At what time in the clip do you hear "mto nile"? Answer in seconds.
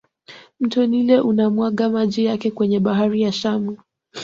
0.59-1.19